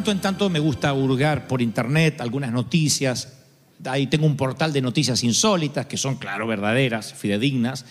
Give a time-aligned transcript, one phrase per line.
[0.00, 3.34] Tanto en tanto me gusta hurgar por internet algunas noticias.
[3.84, 7.84] Ahí tengo un portal de noticias insólitas que son, claro, verdaderas, fidedignas.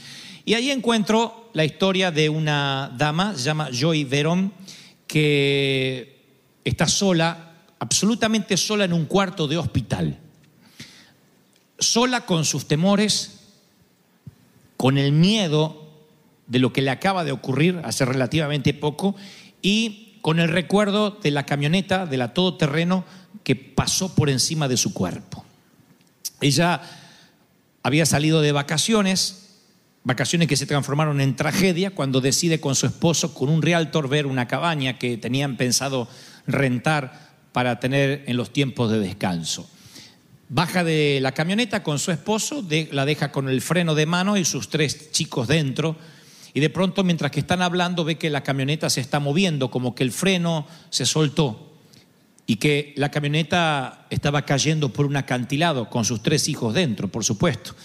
[0.44, 4.54] Y ahí encuentro la historia de una dama, llama Joy Verón,
[5.06, 6.18] que
[6.66, 10.18] está sola, absolutamente sola en un cuarto de hospital.
[11.78, 13.42] Sola con sus temores,
[14.78, 15.92] con el miedo
[16.48, 19.16] de lo que le acaba de ocurrir hace relativamente poco
[19.62, 23.06] y con el recuerdo de la camioneta, de la todoterreno
[23.44, 25.46] que pasó por encima de su cuerpo.
[26.42, 26.82] Ella
[27.84, 29.58] había salido de vacaciones,
[30.04, 34.26] vacaciones que se transformaron en tragedia cuando decide con su esposo, con un realtor, ver
[34.26, 36.08] una cabaña que tenían pensado
[36.48, 39.70] rentar para tener en los tiempos de descanso.
[40.50, 44.46] Baja de la camioneta con su esposo, la deja con el freno de mano y
[44.46, 45.96] sus tres chicos dentro
[46.60, 49.96] y de pronto mientras que están hablando ve que la camioneta se está moviendo, como
[49.96, 51.72] que el freno se soltó
[52.48, 57.24] y que la camioneta estaba cayendo por un acantilado con sus tres hijos dentro, por
[57.24, 57.78] supuesto.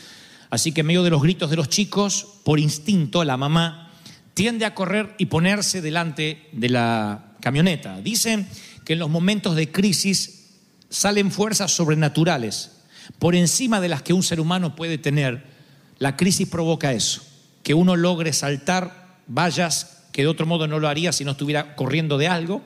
[0.50, 3.92] Así que en medio de los gritos de los chicos, por instinto, la mamá
[4.34, 8.00] tiende a correr y ponerse delante de la camioneta.
[8.00, 8.48] Dicen
[8.84, 10.46] que en los momentos de crisis
[10.88, 12.72] salen fuerzas sobrenaturales
[13.20, 15.44] por encima de las que un ser humano puede tener.
[16.00, 17.33] La crisis provoca eso
[17.64, 21.74] que uno logre saltar vallas que de otro modo no lo haría si no estuviera
[21.74, 22.62] corriendo de algo,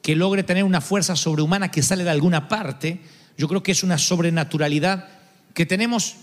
[0.00, 3.02] que logre tener una fuerza sobrehumana que sale de alguna parte,
[3.36, 5.06] yo creo que es una sobrenaturalidad
[5.52, 6.16] que tenemos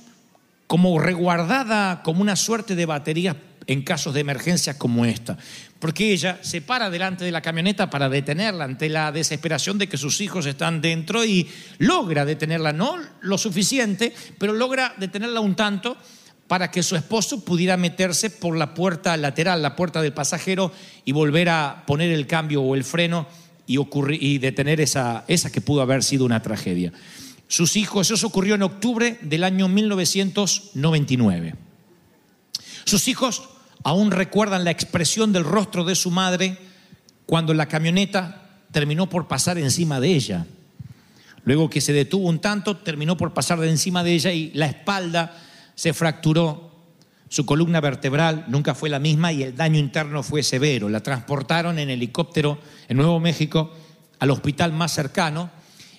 [0.66, 3.36] como reguardada como una suerte de batería
[3.68, 5.38] en casos de emergencia como esta.
[5.80, 9.98] Porque ella se para delante de la camioneta para detenerla ante la desesperación de que
[9.98, 15.98] sus hijos están dentro y logra detenerla, no lo suficiente, pero logra detenerla un tanto
[16.48, 20.72] para que su esposo pudiera meterse por la puerta lateral, la puerta del pasajero,
[21.04, 23.28] y volver a poner el cambio o el freno
[23.66, 23.80] y,
[24.20, 26.94] y detener esa, esa que pudo haber sido una tragedia.
[27.48, 31.56] Sus hijos, eso ocurrió en octubre del año 1999.
[32.86, 33.50] Sus hijos
[33.84, 36.58] aún recuerdan la expresión del rostro de su madre
[37.26, 40.46] cuando la camioneta terminó por pasar encima de ella.
[41.44, 44.66] Luego que se detuvo un tanto, terminó por pasar de encima de ella y la
[44.66, 45.38] espalda
[45.76, 46.72] se fracturó,
[47.30, 50.90] su columna vertebral nunca fue la misma y el daño interno fue severo.
[50.90, 53.72] La transportaron en helicóptero en Nuevo México
[54.20, 55.50] al hospital más cercano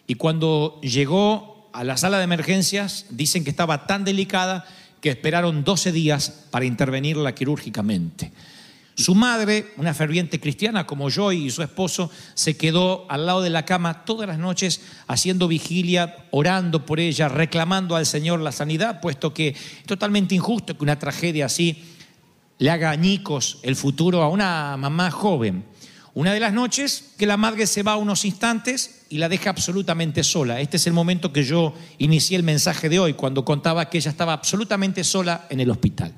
[0.07, 4.65] y cuando llegó a la sala de emergencias dicen que estaba tan delicada
[5.01, 8.33] que esperaron 12 días para intervenirla quirúrgicamente.
[8.97, 13.51] Su madre, una ferviente cristiana como yo y su esposo, se quedó al lado de
[13.51, 19.03] la cama todas las noches haciendo vigilia, orando por ella, reclamando al Señor la sanidad,
[19.03, 21.85] puesto que es totalmente injusto que una tragedia así
[22.57, 25.67] le haga añicos el futuro a una mamá joven.
[26.15, 30.25] Una de las noches que la madre se va unos instantes y la deja absolutamente
[30.25, 30.63] sola.
[30.63, 34.11] Este es el momento que yo inicié el mensaje de hoy, cuando contaba que ella
[34.11, 36.15] estaba absolutamente sola en el hospital.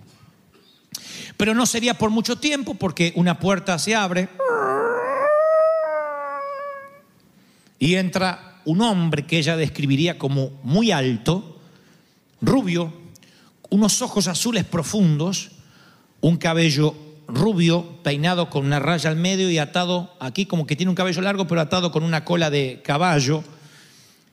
[1.38, 4.28] Pero no sería por mucho tiempo porque una puerta se abre
[7.78, 11.58] y entra un hombre que ella describiría como muy alto,
[12.42, 12.92] rubio,
[13.70, 15.52] unos ojos azules profundos,
[16.20, 16.94] un cabello
[17.28, 21.20] rubio peinado con una raya al medio y atado aquí como que tiene un cabello
[21.20, 23.44] largo pero atado con una cola de caballo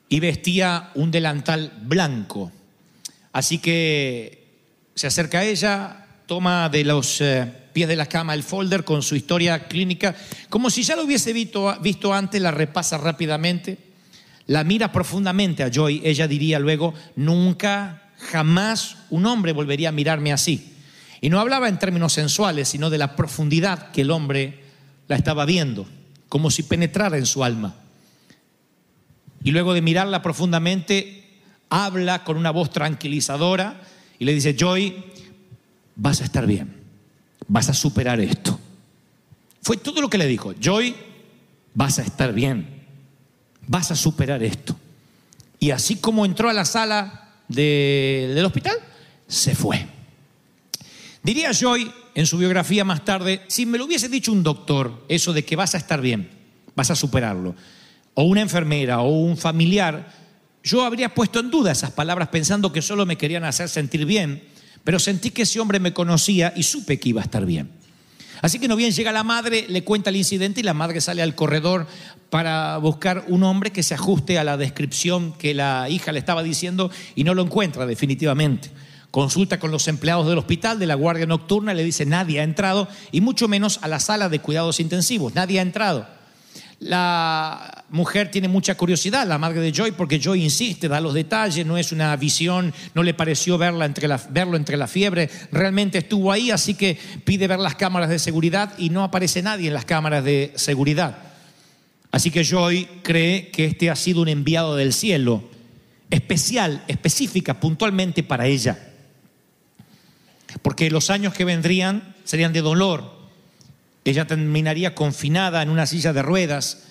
[0.09, 2.51] y vestía un delantal blanco.
[3.31, 4.47] Así que
[4.95, 9.01] se acerca a ella, toma de los eh, pies de la cama el folder con
[9.01, 10.15] su historia clínica,
[10.49, 13.77] como si ya lo hubiese visto, visto antes, la repasa rápidamente,
[14.47, 20.31] la mira profundamente a Joy, ella diría luego, nunca, jamás un hombre volvería a mirarme
[20.31, 20.73] así.
[21.21, 24.63] Y no hablaba en términos sensuales, sino de la profundidad que el hombre
[25.07, 25.87] la estaba viendo,
[26.29, 27.75] como si penetrara en su alma.
[29.43, 31.23] Y luego de mirarla profundamente,
[31.69, 33.81] habla con una voz tranquilizadora
[34.19, 35.03] y le dice, Joy,
[35.95, 36.75] vas a estar bien,
[37.47, 38.59] vas a superar esto.
[39.61, 40.95] Fue todo lo que le dijo, Joy,
[41.73, 42.83] vas a estar bien,
[43.67, 44.75] vas a superar esto.
[45.59, 48.77] Y así como entró a la sala del hospital,
[49.27, 49.87] se fue.
[51.23, 55.33] Diría Joy en su biografía más tarde, si me lo hubiese dicho un doctor, eso
[55.33, 56.29] de que vas a estar bien,
[56.75, 57.55] vas a superarlo,
[58.13, 60.13] o una enfermera o un familiar,
[60.63, 64.43] yo habría puesto en duda esas palabras pensando que solo me querían hacer sentir bien
[64.85, 67.69] pero sentí que ese hombre me conocía y supe que iba a estar bien.
[68.41, 71.21] Así que no bien llega la madre, le cuenta el incidente y la madre sale
[71.21, 71.87] al corredor
[72.29, 76.43] para buscar un hombre que se ajuste a la descripción que la hija le estaba
[76.43, 78.69] diciendo y no lo encuentra definitivamente.
[79.09, 82.87] Consulta con los empleados del hospital, de la guardia nocturna, le dice nadie ha entrado
[83.11, 86.07] y mucho menos a la sala de cuidados intensivos, nadie ha entrado.
[86.79, 91.65] La mujer tiene mucha curiosidad, la madre de Joy, porque Joy insiste, da los detalles,
[91.65, 95.99] no es una visión, no le pareció verla entre la, verlo entre la fiebre, realmente
[95.99, 99.73] estuvo ahí, así que pide ver las cámaras de seguridad y no aparece nadie en
[99.73, 101.17] las cámaras de seguridad.
[102.11, 105.43] Así que Joy cree que este ha sido un enviado del cielo,
[106.09, 108.91] especial, específica, puntualmente para ella.
[110.61, 113.14] Porque los años que vendrían serían de dolor,
[114.05, 116.83] ella terminaría confinada en una silla de ruedas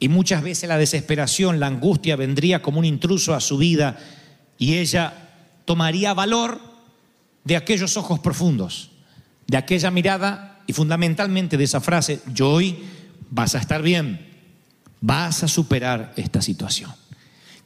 [0.00, 3.98] y muchas veces la desesperación, la angustia vendría como un intruso a su vida
[4.58, 5.12] y ella
[5.66, 6.60] tomaría valor
[7.44, 8.90] de aquellos ojos profundos,
[9.46, 12.82] de aquella mirada y fundamentalmente de esa frase, yo hoy
[13.30, 14.26] vas a estar bien,
[15.02, 16.90] vas a superar esta situación.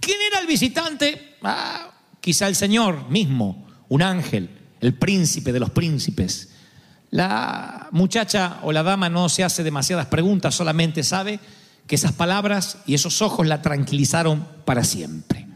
[0.01, 1.37] ¿Quién era el visitante?
[1.43, 6.49] Ah, quizá el Señor mismo, un ángel, el príncipe de los príncipes
[7.11, 11.41] la muchacha o la dama no se hace demasiadas preguntas, solamente sabe
[11.87, 15.47] que esas palabras y esos ojos la tranquilizaron para siempre.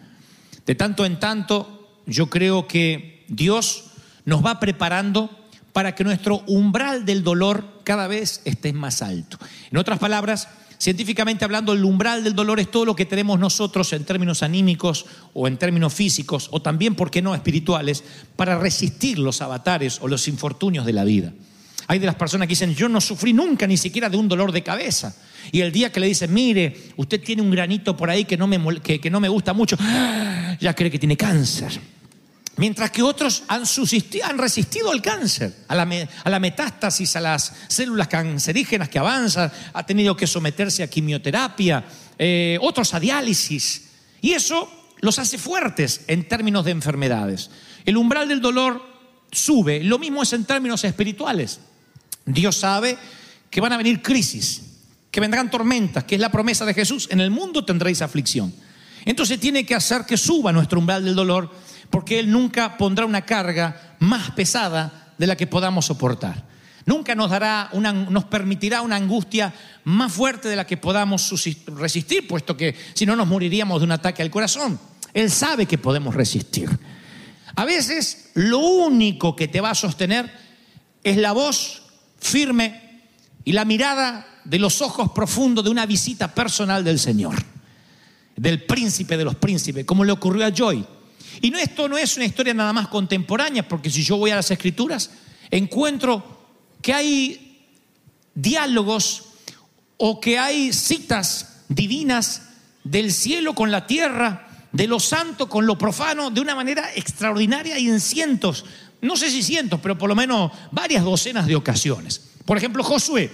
[0.64, 3.84] De tanto en tanto, yo creo que Dios
[4.24, 5.30] nos va preparando
[5.72, 9.38] para que nuestro umbral del dolor cada vez esté más alto.
[9.70, 10.48] En otras palabras,
[10.82, 15.06] científicamente hablando, el umbral del dolor es todo lo que tenemos nosotros en términos anímicos
[15.32, 18.02] o en términos físicos o también, ¿por qué no?, espirituales,
[18.34, 21.32] para resistir los avatares o los infortunios de la vida.
[21.86, 24.50] Hay de las personas que dicen, yo no sufrí nunca ni siquiera de un dolor
[24.50, 25.14] de cabeza.
[25.52, 28.48] Y el día que le dicen, mire, usted tiene un granito por ahí que no
[28.48, 29.76] me, que, no me gusta mucho,
[30.60, 31.78] ya cree que tiene cáncer.
[32.56, 33.64] Mientras que otros han,
[34.36, 40.26] resistido al cáncer, a la, metástasis, a las células cancerígenas que avanzan, ha tenido que
[40.26, 41.84] someterse a quimioterapia,
[42.18, 43.88] eh, otros a diálisis.
[44.20, 44.70] Y eso
[45.00, 47.50] los hace fuertes en términos de enfermedades.
[47.86, 48.82] El umbral del dolor
[49.30, 49.82] sube.
[49.82, 51.60] Lo mismo es en términos espirituales.
[52.26, 52.98] Dios sabe
[53.50, 54.62] que van a venir crisis,
[55.10, 57.08] que vendrán tormentas, que es la promesa de Jesús.
[57.10, 58.52] En el mundo tendréis aflicción.
[59.04, 61.50] Entonces tiene que hacer que suba nuestro umbral del dolor,
[61.92, 66.42] porque Él nunca pondrá una carga más pesada de la que podamos soportar.
[66.86, 69.52] Nunca nos dará una, nos permitirá una angustia
[69.84, 71.30] más fuerte de la que podamos
[71.66, 74.80] resistir, puesto que si no nos moriríamos de un ataque al corazón.
[75.12, 76.70] Él sabe que podemos resistir.
[77.54, 80.32] A veces lo único que te va a sostener
[81.04, 81.82] es la voz
[82.18, 83.02] firme
[83.44, 87.34] y la mirada de los ojos profundos de una visita personal del Señor,
[88.34, 90.86] del príncipe de los príncipes, como le ocurrió a Joy.
[91.40, 94.36] Y no, esto no es una historia nada más contemporánea, porque si yo voy a
[94.36, 95.10] las escrituras,
[95.50, 96.46] encuentro
[96.80, 97.66] que hay
[98.34, 99.24] diálogos
[99.96, 102.42] o que hay citas divinas
[102.84, 107.78] del cielo con la tierra, de lo santo con lo profano, de una manera extraordinaria
[107.78, 108.64] y en cientos
[109.02, 112.30] no sé si cientos, pero por lo menos varias docenas de ocasiones.
[112.46, 113.30] Por ejemplo, Josué.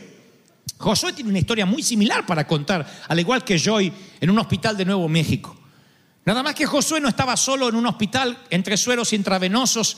[0.79, 4.77] Josué tiene una historia muy similar para contar, al igual que Joy en un hospital
[4.77, 5.58] de Nuevo México.
[6.29, 9.97] Nada más que Josué no estaba solo en un hospital entre sueros intravenosos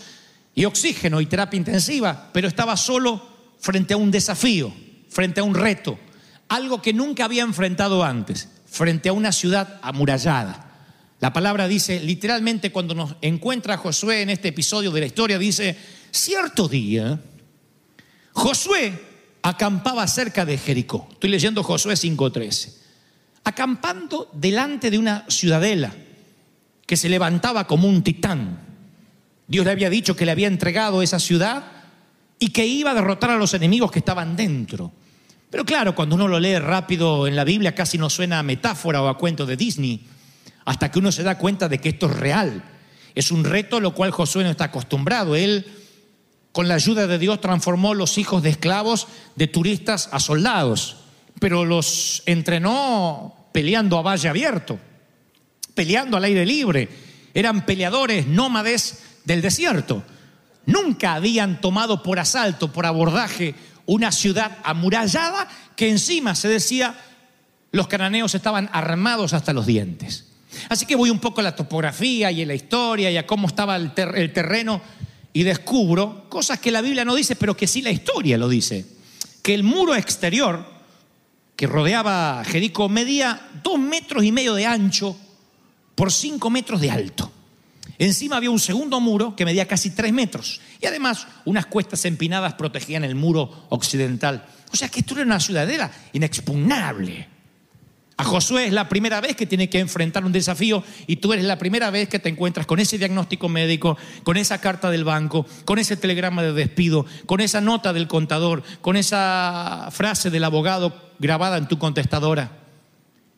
[0.54, 3.20] y oxígeno y terapia intensiva, pero estaba solo
[3.58, 4.72] frente a un desafío,
[5.08, 5.98] frente a un reto,
[6.46, 10.70] algo que nunca había enfrentado antes, frente a una ciudad amurallada.
[11.18, 15.76] La palabra dice, literalmente cuando nos encuentra Josué en este episodio de la historia, dice,
[16.12, 17.20] cierto día,
[18.34, 19.02] Josué
[19.42, 21.08] acampaba cerca de Jericó.
[21.10, 22.72] Estoy leyendo Josué 5.13.
[23.42, 25.92] Acampando delante de una ciudadela
[26.90, 28.58] que se levantaba como un titán.
[29.46, 31.62] Dios le había dicho que le había entregado esa ciudad
[32.40, 34.90] y que iba a derrotar a los enemigos que estaban dentro.
[35.50, 39.02] Pero claro, cuando uno lo lee rápido en la Biblia casi no suena a metáfora
[39.02, 40.04] o a cuento de Disney
[40.64, 42.60] hasta que uno se da cuenta de que esto es real.
[43.14, 45.36] Es un reto a lo cual Josué no está acostumbrado.
[45.36, 45.66] Él,
[46.50, 49.06] con la ayuda de Dios, transformó los hijos de esclavos
[49.36, 50.96] de turistas a soldados,
[51.38, 54.80] pero los entrenó peleando a valle abierto,
[55.80, 56.90] peleando al aire libre.
[57.32, 60.04] Eran peleadores nómades del desierto.
[60.66, 63.54] Nunca habían tomado por asalto, por abordaje,
[63.86, 66.94] una ciudad amurallada que encima se decía
[67.72, 70.26] los cananeos estaban armados hasta los dientes.
[70.68, 73.46] Así que voy un poco a la topografía y a la historia y a cómo
[73.46, 74.82] estaba el, terreno
[75.32, 78.84] y descubro cosas que la Biblia no dice, pero que sí la historia lo dice.
[79.42, 80.62] Que el muro exterior
[81.56, 85.16] que rodeaba Jericó medía dos metros y medio de ancho
[86.00, 87.30] por cinco metros de alto.
[87.98, 92.54] Encima había un segundo muro que medía casi tres metros y además unas cuestas empinadas
[92.54, 94.46] protegían el muro occidental.
[94.72, 97.28] O sea que esto era una ciudadela inexpugnable.
[98.16, 101.44] A Josué es la primera vez que tiene que enfrentar un desafío y tú eres
[101.44, 105.44] la primera vez que te encuentras con ese diagnóstico médico, con esa carta del banco,
[105.66, 111.12] con ese telegrama de despido, con esa nota del contador, con esa frase del abogado
[111.18, 112.52] grabada en tu contestadora.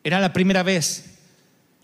[0.05, 1.09] era la primera vez.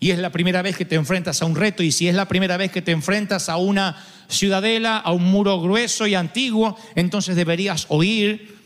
[0.02, 1.82] Y es la primera vez que te enfrentas a un reto.
[1.82, 5.60] Y si es la primera vez que te enfrentas a una ciudadela, a un muro
[5.60, 8.56] grueso y antiguo, entonces deberías oír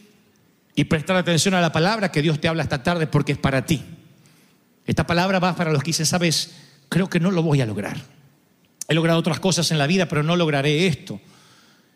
[0.77, 3.67] y prestar atención a la palabra que Dios te habla esta tarde porque es para
[3.67, 3.83] ti.
[4.87, 6.55] Esta palabra va para los que dicen, sabes,
[6.89, 7.97] creo que no lo voy a lograr.
[8.87, 11.21] He logrado otras cosas en la vida, pero no lograré esto.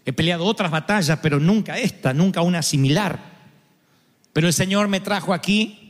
[0.05, 3.21] He peleado otras batallas, pero nunca esta, nunca una similar.
[4.33, 5.88] Pero el Señor me trajo aquí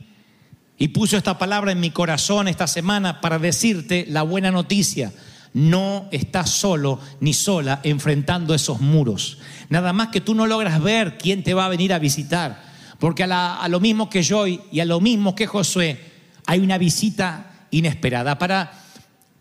[0.79, 5.11] y puso esta palabra en mi corazón esta semana para decirte la buena noticia.
[5.53, 9.39] No estás solo ni sola enfrentando esos muros.
[9.67, 12.63] Nada más que tú no logras ver quién te va a venir a visitar.
[12.97, 15.99] Porque a, lo mismo que yo y a lo mismo que Josué,
[16.45, 18.37] hay una visita inesperada.
[18.39, 18.71] Para,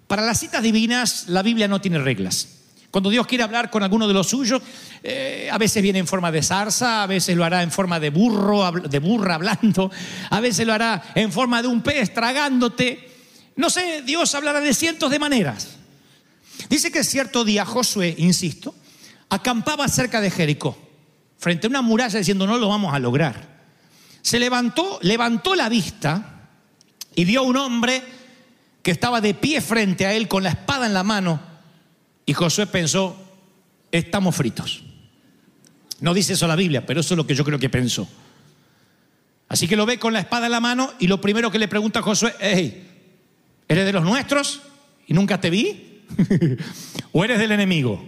[0.08, 2.48] para las citas divinas, la Biblia no tiene reglas.
[2.90, 4.62] Cuando Dios quiere hablar con alguno de los suyos,
[5.02, 8.08] eh, a veces viene en forma de zarza, a veces lo hará en forma de
[8.08, 9.90] burro, de burra hablando,
[10.30, 13.10] a veces lo hará en forma de un pez tragándote.
[13.56, 15.76] No sé, Dios hablará de cientos de maneras.
[16.70, 18.74] Dice que cierto día Josué, insisto,
[19.28, 20.78] acampaba cerca de Jericó,
[21.36, 23.58] frente a una muralla diciendo no lo vamos a lograr.
[24.22, 26.48] Se levantó, levantó la vista
[27.14, 28.02] y vio a un hombre
[28.82, 31.57] que estaba de pie frente a él con la espada en la mano
[32.28, 33.16] y Josué pensó,
[33.90, 34.82] estamos fritos.
[36.00, 38.06] No dice eso la Biblia, pero eso es lo que yo creo que pensó.
[39.48, 41.68] Así que lo ve con la espada en la mano y lo primero que le
[41.68, 42.86] pregunta a Josué, hey,
[43.66, 44.60] ¿eres de los nuestros
[45.06, 46.02] y nunca te vi?
[47.12, 48.06] ¿O eres del enemigo?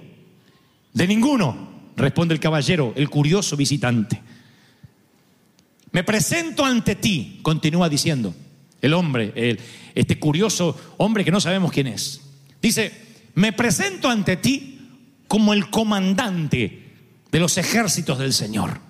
[0.93, 4.21] De ninguno, responde el caballero, el curioso visitante.
[5.93, 8.35] Me presento ante ti, continúa diciendo
[8.83, 9.59] el hombre, el,
[9.95, 12.21] este curioso hombre que no sabemos quién es.
[12.61, 14.81] Dice, me presento ante ti
[15.27, 16.91] como el comandante
[17.31, 18.81] de los ejércitos del Señor.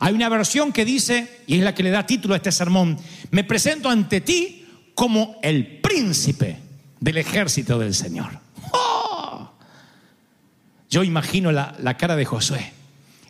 [0.00, 2.98] Hay una versión que dice, y es la que le da título a este sermón,
[3.30, 6.58] me presento ante ti como el príncipe
[6.98, 8.30] del ejército del Señor.
[8.72, 9.52] ¡Oh!
[10.88, 12.72] Yo imagino la, la cara de Josué,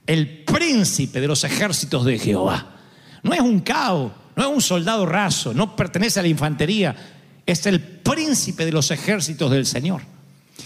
[0.06, 2.76] el príncipe de los ejércitos de Jehová.
[3.22, 6.96] No es un cao, no es un soldado raso, no pertenece a la infantería,
[7.44, 10.02] es el príncipe de los ejércitos del Señor.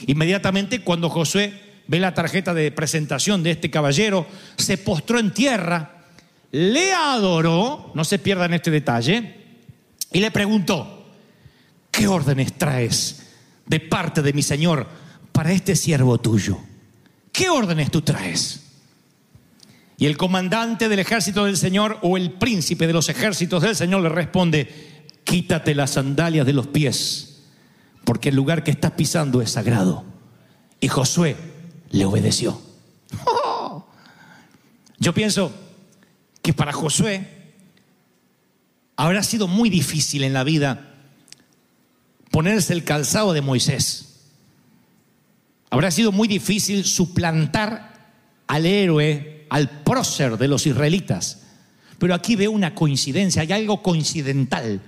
[0.07, 6.05] Inmediatamente cuando Josué ve la tarjeta de presentación de este caballero, se postró en tierra,
[6.51, 9.37] le adoró, no se pierdan este detalle,
[10.13, 11.09] y le preguntó,
[11.91, 13.27] ¿qué órdenes traes
[13.67, 14.87] de parte de mi Señor
[15.33, 16.59] para este siervo tuyo?
[17.33, 18.61] ¿Qué órdenes tú traes?
[19.97, 24.03] Y el comandante del ejército del Señor o el príncipe de los ejércitos del Señor
[24.03, 27.34] le responde, quítate las sandalias de los pies
[28.05, 30.05] porque el lugar que estás pisando es sagrado.
[30.81, 31.37] Y Josué
[31.91, 32.61] le obedeció.
[34.99, 35.53] Yo pienso
[36.43, 37.27] que para Josué
[38.97, 40.91] habrá sido muy difícil en la vida
[42.31, 44.29] ponerse el calzado de Moisés.
[45.71, 47.95] Habrá sido muy difícil suplantar
[48.47, 51.43] al héroe, al prócer de los israelitas.
[51.99, 54.81] Pero aquí veo una coincidencia, hay algo coincidental.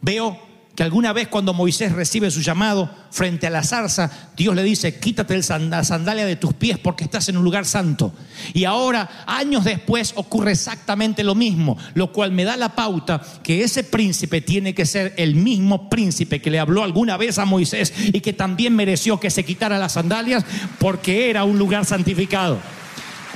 [0.00, 0.47] Veo
[0.78, 5.00] que alguna vez cuando Moisés recibe su llamado frente a la zarza, Dios le dice,
[5.00, 8.12] quítate la sandalia de tus pies porque estás en un lugar santo.
[8.54, 13.64] Y ahora, años después, ocurre exactamente lo mismo, lo cual me da la pauta que
[13.64, 17.92] ese príncipe tiene que ser el mismo príncipe que le habló alguna vez a Moisés
[17.96, 20.44] y que también mereció que se quitara las sandalias
[20.78, 22.56] porque era un lugar santificado.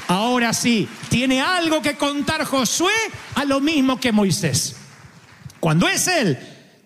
[0.07, 2.93] Ahora sí, tiene algo que contar Josué
[3.35, 4.77] a lo mismo que Moisés.
[5.59, 6.39] Cuando es él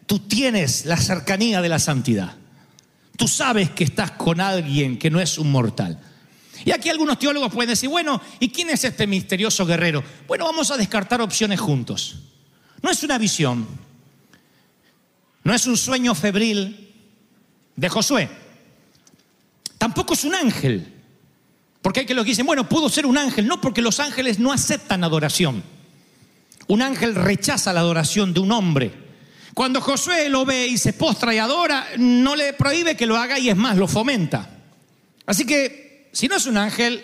[0.06, 2.34] tú tienes la cercanía de la santidad.
[3.16, 6.00] Tú sabes que estás con alguien que no es un mortal.
[6.64, 10.02] Y aquí algunos teólogos pueden decir, bueno, ¿y quién es este misterioso guerrero?
[10.26, 12.20] Bueno, vamos a descartar opciones juntos.
[12.82, 13.66] No es una visión,
[15.44, 16.92] no es un sueño febril
[17.75, 18.28] de Josué,
[19.78, 20.92] tampoco es un ángel,
[21.82, 24.38] porque hay que los que dicen, bueno, pudo ser un ángel, no porque los ángeles
[24.38, 25.62] no aceptan adoración.
[26.68, 29.05] Un ángel rechaza la adoración de un hombre.
[29.56, 33.38] Cuando Josué lo ve y se postra y adora, no le prohíbe que lo haga
[33.38, 34.50] y es más, lo fomenta.
[35.25, 37.02] Así que, si no es un ángel,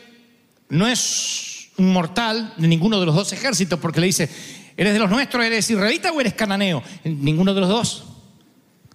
[0.68, 4.28] no es un mortal de ninguno de los dos ejércitos, porque le dice,
[4.76, 6.82] ¿eres de los nuestros, eres israelita o eres cananeo?
[7.04, 8.04] Ninguno de los dos.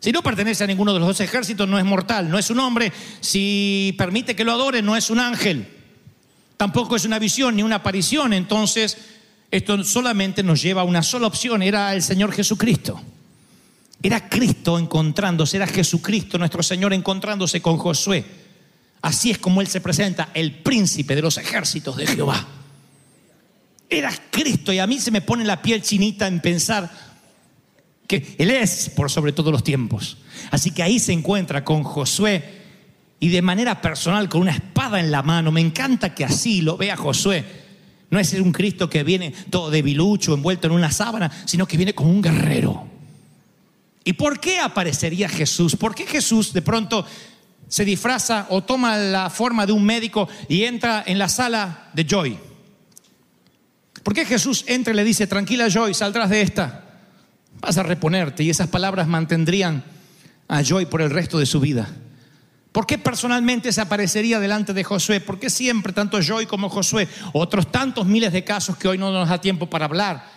[0.01, 2.59] Si no pertenece a ninguno de los dos ejércitos, no es mortal, no es un
[2.59, 2.93] hombre.
[3.21, 5.67] Si permite que lo adore, no es un ángel.
[6.57, 8.33] Tampoco es una visión ni una aparición.
[8.33, 8.99] Entonces,
[9.49, 13.01] esto solamente nos lleva a una sola opción, era el Señor Jesucristo.
[14.01, 18.24] Era Cristo encontrándose, era Jesucristo nuestro Señor encontrándose con Josué.
[19.01, 22.48] Así es como Él se presenta, el príncipe de los ejércitos de Jehová.
[23.89, 26.89] Era Cristo y a mí se me pone la piel chinita en pensar
[28.06, 30.18] que Él es por sobre todos los tiempos.
[30.51, 32.58] Así que ahí se encuentra con Josué
[33.20, 35.51] y de manera personal con una espada en la mano.
[35.51, 37.46] Me encanta que así lo vea Josué.
[38.10, 41.94] No es un Cristo que viene todo debilucho, envuelto en una sábana, sino que viene
[41.94, 42.97] como un guerrero.
[44.07, 45.75] ¿Y por qué aparecería Jesús?
[45.75, 47.05] ¿Por qué Jesús de pronto
[47.67, 52.05] se disfraza o toma la forma de un médico y entra en la sala de
[52.05, 52.39] Joy?
[54.03, 57.01] ¿Por qué Jesús entra y le dice, tranquila Joy, saldrás de esta?
[57.59, 59.83] Vas a reponerte y esas palabras mantendrían
[60.47, 61.89] a Joy por el resto de su vida.
[62.71, 65.19] ¿Por qué personalmente se aparecería delante de Josué?
[65.19, 69.11] ¿Por qué siempre, tanto Joy como Josué, otros tantos miles de casos que hoy no
[69.11, 70.31] nos da tiempo para hablar,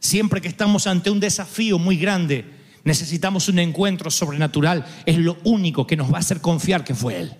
[0.00, 5.86] siempre que estamos ante un desafío muy grande, necesitamos un encuentro sobrenatural, es lo único
[5.86, 7.34] que nos va a hacer confiar que fue Él.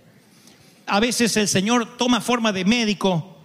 [0.87, 3.38] A veces el Señor toma forma de médico,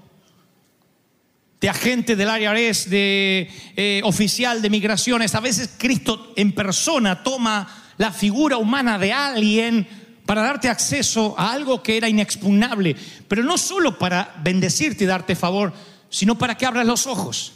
[1.59, 5.33] de agente del área de eh, oficial de migraciones.
[5.33, 9.87] A veces Cristo en persona toma la figura humana de alguien
[10.25, 12.95] para darte acceso a algo que era inexpugnable,
[13.27, 15.73] pero no solo para bendecirte y darte favor,
[16.09, 17.53] sino para que abras los ojos,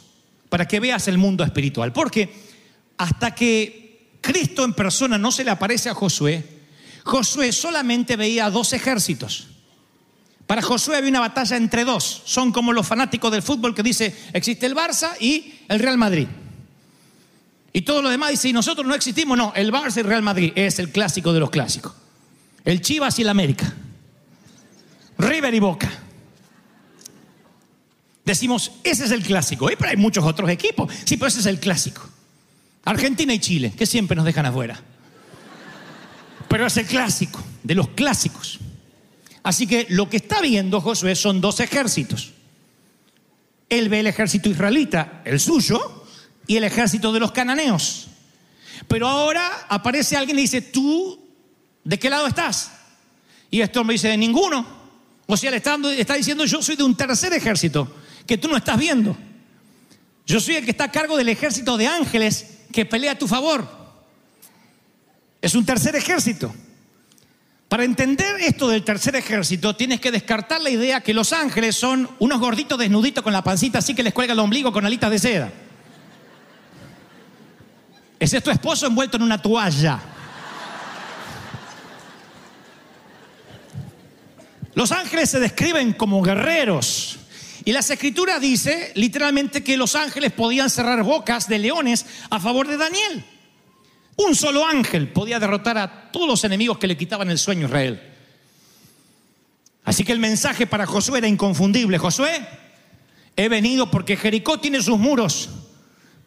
[0.48, 1.92] para que veas el mundo espiritual.
[1.92, 2.32] Porque
[2.96, 3.81] hasta que
[4.22, 6.42] Cristo en persona no se le aparece a Josué,
[7.04, 9.48] Josué solamente veía dos ejércitos.
[10.46, 12.22] Para Josué había una batalla entre dos.
[12.24, 16.28] Son como los fanáticos del fútbol que dice, existe el Barça y el Real Madrid.
[17.72, 19.36] Y todo lo demás dice, y nosotros no existimos.
[19.36, 21.92] No, el Barça y el Real Madrid es el clásico de los clásicos.
[22.64, 23.72] El Chivas y el América.
[25.18, 25.90] River y Boca.
[28.24, 29.66] Decimos, ese es el clásico.
[29.66, 30.92] pero hay muchos otros equipos.
[31.04, 32.11] Sí, pero ese es el clásico.
[32.84, 34.80] Argentina y Chile, que siempre nos dejan afuera.
[36.48, 38.58] Pero es el clásico, de los clásicos.
[39.42, 42.32] Así que lo que está viendo Josué son dos ejércitos.
[43.68, 46.04] Él ve el ejército israelita, el suyo,
[46.46, 48.08] y el ejército de los cananeos.
[48.88, 51.22] Pero ahora aparece alguien y dice, tú
[51.84, 52.70] ¿De qué lado estás?
[53.50, 54.64] Y este hombre dice, de ninguno.
[55.26, 58.56] O sea, le está, está diciendo, yo soy de un tercer ejército que tú no
[58.56, 59.16] estás viendo.
[60.26, 63.28] Yo soy el que está a cargo del ejército de ángeles que pelea a tu
[63.28, 63.68] favor.
[65.40, 66.52] Es un tercer ejército.
[67.68, 72.08] Para entender esto del tercer ejército, tienes que descartar la idea que los ángeles son
[72.18, 75.18] unos gorditos desnuditos con la pancita así que les cuelga el ombligo con alitas de
[75.18, 75.52] seda.
[78.18, 80.00] Ese es tu esposo envuelto en una toalla.
[84.74, 87.18] Los ángeles se describen como guerreros.
[87.64, 92.66] Y las escrituras dice literalmente que los ángeles podían cerrar bocas de leones a favor
[92.66, 93.24] de Daniel.
[94.16, 97.68] Un solo ángel podía derrotar a todos los enemigos que le quitaban el sueño a
[97.68, 98.02] Israel.
[99.84, 101.98] Así que el mensaje para Josué era inconfundible.
[101.98, 102.46] Josué,
[103.36, 105.50] he venido porque Jericó tiene sus muros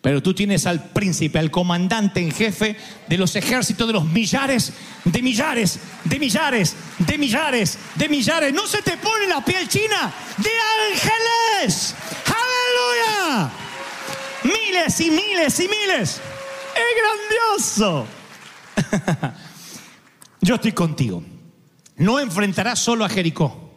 [0.05, 4.71] pero tú tienes al príncipe, al comandante en jefe de los ejércitos de los millares,
[5.03, 8.53] de millares, de millares, de millares, de millares.
[8.53, 10.51] No se te pone la piel china de
[10.91, 11.95] ángeles.
[12.23, 13.51] Aleluya.
[14.43, 16.21] Miles y miles y miles.
[16.75, 18.05] Es grandioso.
[20.41, 21.23] Yo estoy contigo.
[21.95, 23.71] No enfrentarás solo a Jericó.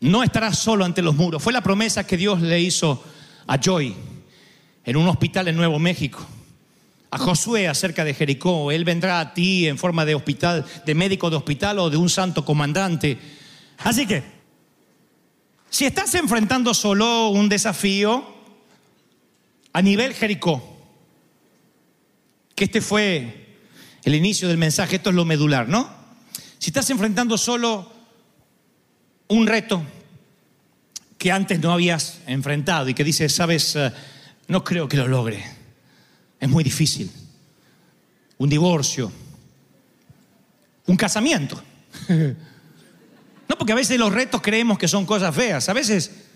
[0.00, 1.42] No estarás solo ante los muros.
[1.42, 3.04] Fue la promesa que Dios le hizo
[3.46, 3.94] a Joy
[4.90, 6.26] en un hospital en Nuevo México.
[7.12, 11.30] A Josué acerca de Jericó, él vendrá a ti en forma de hospital, de médico
[11.30, 13.16] de hospital o de un santo comandante.
[13.78, 14.24] Así que,
[15.70, 18.34] si estás enfrentando solo un desafío
[19.72, 20.76] a nivel Jericó,
[22.56, 23.60] que este fue
[24.02, 25.88] el inicio del mensaje, esto es lo medular, ¿no?
[26.58, 27.92] Si estás enfrentando solo
[29.28, 29.84] un reto
[31.16, 33.92] que antes no habías enfrentado y que dices, sabes, eh,
[34.50, 35.44] no creo que lo logre.
[36.40, 37.08] Es muy difícil.
[38.36, 39.10] Un divorcio.
[40.86, 41.62] Un casamiento.
[43.48, 45.68] No, porque a veces los retos creemos que son cosas feas.
[45.68, 46.28] A veces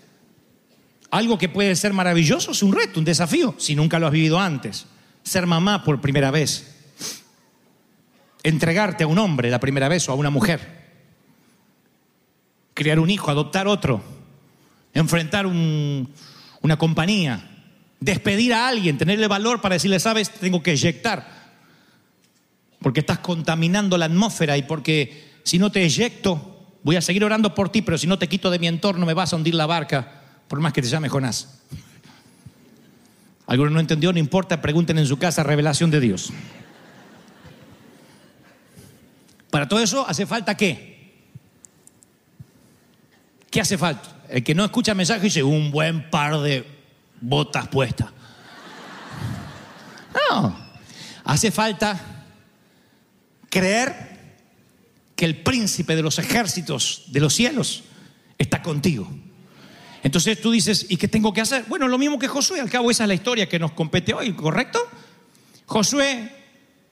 [1.09, 4.37] algo que puede ser maravilloso es un reto, un desafío, si nunca lo has vivido
[4.37, 4.85] antes.
[5.23, 6.75] Ser mamá por primera vez.
[8.43, 10.59] Entregarte a un hombre la primera vez o a una mujer.
[12.73, 14.03] Criar un hijo, adoptar otro.
[14.93, 17.54] Enfrentar una compañía
[17.99, 21.27] despedir a alguien, tenerle valor para decirle, sabes, tengo que eyectar,
[22.79, 27.55] porque estás contaminando la atmósfera y porque si no te eyecto, voy a seguir orando
[27.55, 29.65] por ti, pero si no te quito de mi entorno, me vas a hundir la
[29.65, 31.61] barca, por más que te llame Jonás.
[33.47, 36.31] Alguno no entendió, no importa, pregunten en su casa, revelación de Dios.
[39.49, 40.95] Para todo eso hace falta qué?
[43.49, 44.15] ¿Qué hace falta?
[44.29, 46.74] El que no escucha mensaje dice un buen par de
[47.21, 48.07] botas puestas.
[50.31, 50.65] No.
[51.25, 52.25] Hace falta
[53.49, 54.15] creer
[55.15, 57.83] que el príncipe de los ejércitos de los cielos
[58.37, 59.09] está contigo.
[60.03, 61.65] Entonces tú dices, ¿y qué tengo que hacer?
[61.67, 64.33] Bueno, lo mismo que Josué, al cabo esa es la historia que nos compete hoy,
[64.33, 64.79] ¿correcto?
[65.65, 66.31] Josué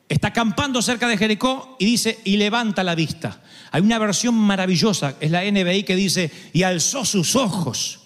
[0.09, 3.41] está acampando cerca de Jericó y dice, y levanta la vista.
[3.71, 8.02] Hay una versión maravillosa, es la NBI que dice, y alzó sus ojos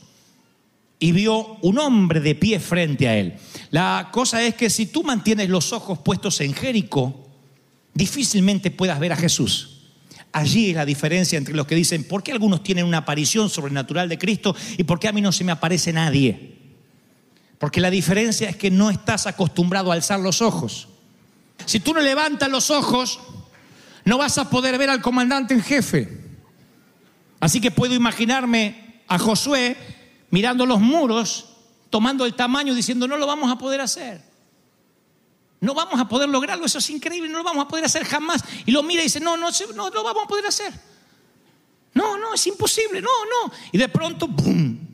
[0.99, 3.35] y vio un hombre de pie frente a él.
[3.71, 7.27] La cosa es que si tú mantienes los ojos puestos en Jericó,
[7.93, 9.73] difícilmente puedas ver a Jesús.
[10.31, 14.09] Allí es la diferencia entre los que dicen, ¿por qué algunos tienen una aparición sobrenatural
[14.09, 16.57] de Cristo y por qué a mí no se me aparece nadie?
[17.59, 20.89] Porque la diferencia es que no estás acostumbrado a alzar los ojos.
[21.65, 23.19] Si tú no levantas los ojos,
[24.05, 26.07] no vas a poder ver al comandante en jefe.
[27.39, 29.75] Así que puedo imaginarme a Josué
[30.29, 31.45] mirando los muros,
[31.89, 34.21] tomando el tamaño, diciendo, no lo vamos a poder hacer.
[35.59, 38.43] No vamos a poder lograrlo, eso es increíble, no lo vamos a poder hacer jamás.
[38.65, 40.71] Y lo mira y dice, no, no, no, lo vamos a poder hacer.
[41.93, 43.51] No, no, es imposible, no, no.
[43.71, 44.87] Y de pronto, ¡boom!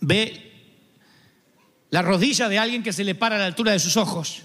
[0.00, 0.52] Ve
[1.88, 4.42] la rodilla de alguien que se le para a la altura de sus ojos.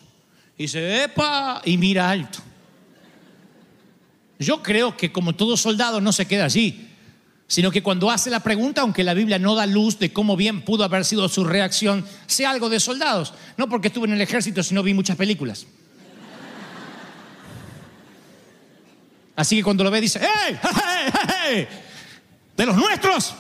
[0.58, 1.62] Y dice, ¡epa!
[1.66, 2.40] Y mira alto.
[4.40, 6.87] Yo creo que como todo soldado no se queda allí,
[7.48, 10.64] sino que cuando hace la pregunta, aunque la Biblia no da luz de cómo bien
[10.64, 13.34] pudo haber sido su reacción, sea algo de soldados.
[13.56, 15.66] No porque estuve en el ejército, sino vi muchas películas.
[19.38, 20.58] Así que cuando lo ve dice, ¡Hey!
[20.62, 21.14] ¡Hey!
[21.46, 21.68] ¡Hey!
[22.58, 23.34] ¿De los nuestros?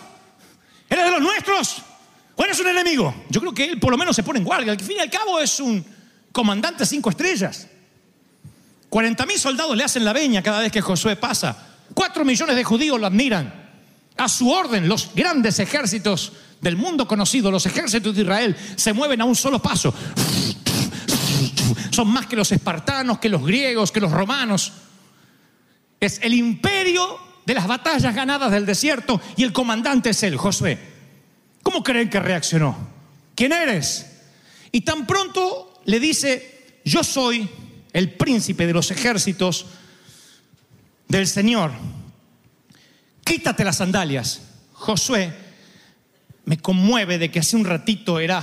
[0.90, 1.82] ¿Eres de los nuestros?
[2.36, 3.14] ¿O eres un enemigo?
[3.30, 4.72] Yo creo que él por lo menos se pone en guardia.
[4.72, 5.84] Al fin y al cabo es un
[6.32, 7.68] comandante cinco estrellas.
[8.90, 11.58] 40 mil soldados le hacen la veña cada vez que Josué pasa.
[11.94, 13.57] Cuatro millones de judíos lo admiran
[14.18, 19.22] a su orden los grandes ejércitos del mundo conocido, los ejércitos de Israel, se mueven
[19.22, 19.94] a un solo paso.
[21.92, 24.74] Son más que los espartanos, que los griegos, que los romanos.
[26.00, 30.78] Es el imperio de las batallas ganadas del desierto y el comandante es él, Josué.
[31.64, 32.78] ¿Cómo creen que reaccionó?
[33.36, 34.06] ¿Quién eres?
[34.72, 37.50] Y tan pronto le dice, yo soy
[37.94, 39.66] el príncipe de los ejércitos
[41.08, 41.72] del Señor
[43.28, 44.42] quítate las sandalias.
[44.72, 45.34] Josué
[46.46, 48.42] me conmueve de que hace un ratito era,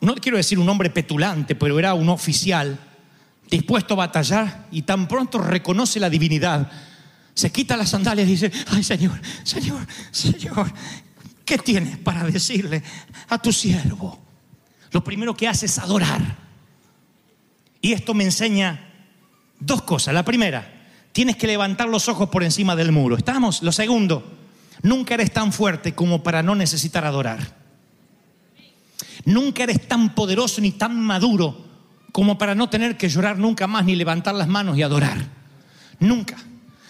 [0.00, 2.78] no quiero decir un hombre petulante, pero era un oficial
[3.50, 6.70] dispuesto a batallar y tan pronto reconoce la divinidad.
[7.34, 10.72] Se quita las sandalias y dice, ay Señor, Señor, Señor,
[11.44, 12.82] ¿qué tienes para decirle
[13.28, 14.18] a tu siervo?
[14.92, 16.38] Lo primero que hace es adorar.
[17.82, 18.92] Y esto me enseña
[19.60, 20.14] dos cosas.
[20.14, 20.77] La primera,
[21.18, 23.16] tienes que levantar los ojos por encima del muro.
[23.16, 23.60] ¿Estamos?
[23.64, 24.22] Lo segundo,
[24.82, 27.56] nunca eres tan fuerte como para no necesitar adorar.
[29.24, 31.60] Nunca eres tan poderoso ni tan maduro
[32.12, 35.26] como para no tener que llorar nunca más ni levantar las manos y adorar.
[35.98, 36.36] Nunca.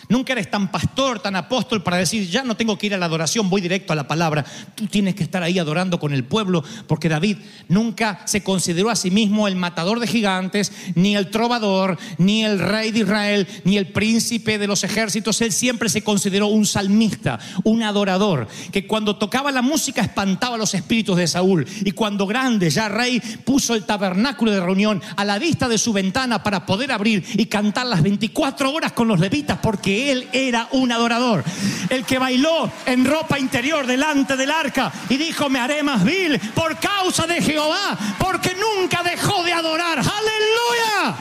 [0.08, 3.06] Nunca eres tan pastor, tan apóstol para decir, ya no tengo que ir a la
[3.06, 4.44] adoración, voy directo a la palabra.
[4.74, 7.36] Tú tienes que estar ahí adorando con el pueblo, porque David
[7.68, 12.58] nunca se consideró a sí mismo el matador de gigantes, ni el trovador, ni el
[12.58, 15.42] rey de Israel, ni el príncipe de los ejércitos.
[15.42, 20.58] Él siempre se consideró un salmista, un adorador, que cuando tocaba la música espantaba a
[20.58, 21.66] los espíritus de Saúl.
[21.84, 25.92] Y cuando grande, ya rey, puso el tabernáculo de reunión a la vista de su
[25.92, 30.68] ventana para poder abrir y cantar las 24 horas con los levitas, porque él era
[30.72, 31.44] un adorador.
[31.88, 36.38] El que bailó en ropa interior delante del arca y dijo, me haré más vil
[36.54, 39.98] por causa de Jehová, porque nunca dejó de adorar.
[39.98, 41.16] Aleluya.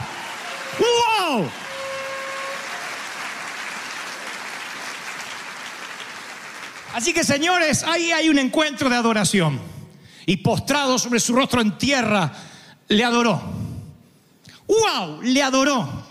[0.78, 1.50] ¡Wow!
[6.94, 9.60] Así que señores, ahí hay un encuentro de adoración.
[10.26, 12.32] Y postrado sobre su rostro en tierra,
[12.88, 13.40] le adoró.
[14.66, 15.22] ¡Wow!
[15.22, 16.07] Le adoró.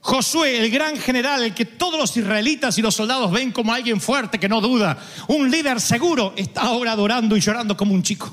[0.00, 4.38] Josué, el gran general, que todos los israelitas y los soldados ven como alguien fuerte
[4.38, 8.30] que no duda, un líder seguro, está ahora adorando y llorando como un chico.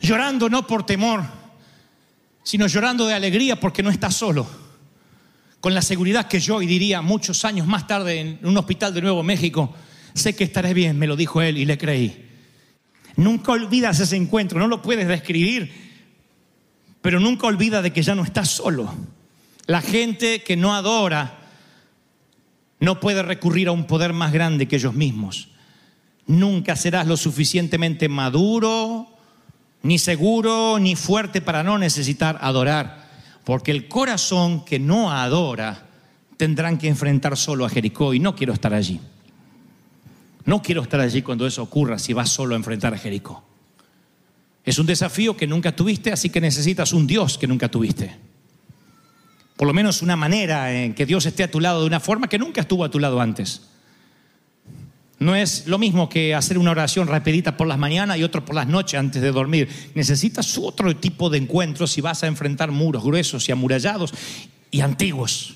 [0.00, 1.24] Llorando no por temor,
[2.42, 4.46] sino llorando de alegría porque no está solo.
[5.60, 9.02] Con la seguridad que yo, y diría muchos años más tarde en un hospital de
[9.02, 9.74] Nuevo México,
[10.14, 12.24] sé que estaré bien, me lo dijo él y le creí.
[13.16, 15.72] Nunca olvidas ese encuentro, no lo puedes describir,
[17.02, 18.94] pero nunca olvida de que ya no estás solo
[19.66, 21.38] la gente que no adora
[22.78, 25.48] no puede recurrir a un poder más grande que ellos mismos.
[26.26, 29.08] Nunca serás lo suficientemente maduro,
[29.82, 33.06] ni seguro, ni fuerte para no necesitar adorar.
[33.44, 35.86] Porque el corazón que no adora
[36.36, 39.00] tendrán que enfrentar solo a Jericó y no quiero estar allí.
[40.44, 43.42] No quiero estar allí cuando eso ocurra si vas solo a enfrentar a Jericó.
[44.64, 48.25] Es un desafío que nunca tuviste, así que necesitas un Dios que nunca tuviste.
[49.56, 52.28] Por lo menos una manera en que Dios esté a tu lado de una forma
[52.28, 53.62] que nunca estuvo a tu lado antes.
[55.18, 58.54] No es lo mismo que hacer una oración rapidita por las mañanas y otro por
[58.54, 59.68] las noches antes de dormir.
[59.94, 64.12] Necesitas otro tipo de encuentros si vas a enfrentar muros gruesos y amurallados
[64.70, 65.54] y antiguos.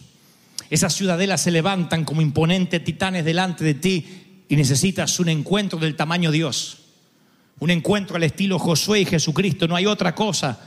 [0.71, 5.95] Esas ciudadelas se levantan como imponentes titanes delante de ti y necesitas un encuentro del
[5.95, 6.79] tamaño Dios.
[7.59, 9.69] Un encuentro al estilo Josué y Jesucristo.
[9.69, 10.59] No hay otra cosa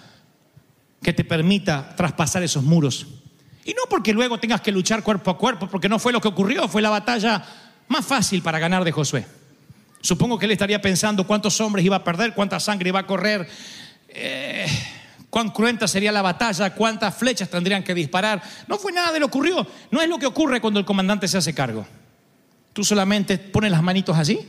[1.01, 3.07] que te permita traspasar esos muros.
[3.65, 6.27] Y no porque luego tengas que luchar cuerpo a cuerpo, porque no fue lo que
[6.27, 7.43] ocurrió, fue la batalla
[7.87, 9.25] más fácil para ganar de Josué.
[10.01, 13.47] Supongo que él estaría pensando cuántos hombres iba a perder, cuánta sangre iba a correr,
[14.09, 14.67] eh,
[15.29, 18.43] cuán cruenta sería la batalla, cuántas flechas tendrían que disparar.
[18.67, 19.65] No fue nada de lo que ocurrió.
[19.91, 21.87] No es lo que ocurre cuando el comandante se hace cargo.
[22.73, 24.39] Tú solamente pones las manitos así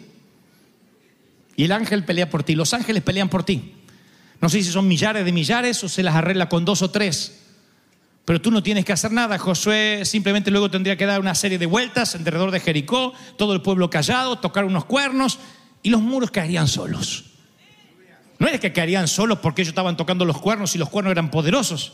[1.56, 2.56] y el ángel pelea por ti.
[2.56, 3.74] Los ángeles pelean por ti.
[4.40, 7.43] No sé si son millares de millares o se las arregla con dos o tres.
[8.24, 9.38] Pero tú no tienes que hacer nada.
[9.38, 13.60] Josué simplemente luego tendría que dar una serie de vueltas alrededor de Jericó, todo el
[13.60, 15.38] pueblo callado, tocar unos cuernos
[15.82, 17.24] y los muros caerían solos.
[18.38, 21.30] No es que caerían solos porque ellos estaban tocando los cuernos y los cuernos eran
[21.30, 21.92] poderosos,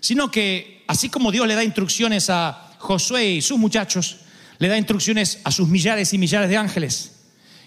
[0.00, 4.18] sino que así como Dios le da instrucciones a Josué y sus muchachos,
[4.58, 7.14] le da instrucciones a sus millares y millares de ángeles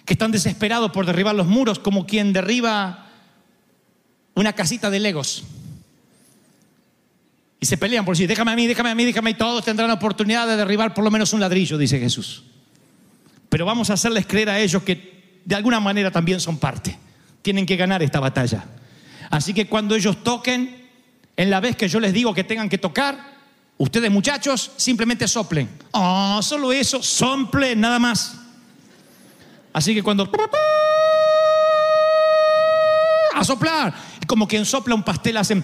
[0.06, 3.08] que están desesperados por derribar los muros como quien derriba
[4.36, 5.44] una casita de legos.
[7.64, 9.88] Y se pelean por decir, déjame a mí, déjame a mí, déjame y todos tendrán
[9.88, 12.44] la oportunidad de derribar por lo menos un ladrillo, dice Jesús.
[13.50, 16.98] Pero vamos a hacerles creer a ellos que de alguna manera también son parte.
[17.44, 18.66] Tienen que ganar esta batalla.
[19.30, 20.88] Así que cuando ellos toquen,
[21.38, 23.38] en la vez que yo les digo que tengan que tocar,
[23.78, 25.70] ustedes muchachos simplemente soplen.
[25.92, 28.38] Oh, solo eso, soplen, nada más.
[29.72, 30.32] Así que cuando...
[33.36, 33.94] A soplar.
[34.26, 35.64] Como quien sopla un pastel hacen...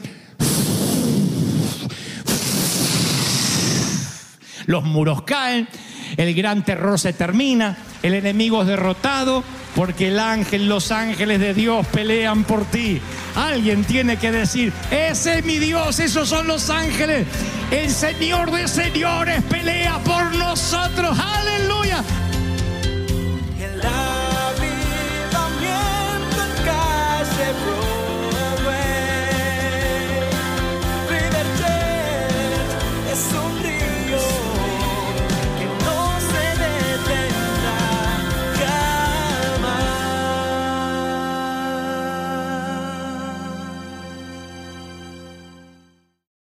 [4.67, 5.67] los muros caen,
[6.15, 9.43] el gran terror se termina, el enemigo es derrotado,
[9.75, 13.01] porque el ángel, los ángeles de Dios pelean por ti.
[13.35, 17.25] Alguien tiene que decir, ese es mi Dios, esos son los ángeles.
[17.71, 21.17] El Señor de señores pelea por nosotros.
[21.19, 22.03] Aleluya.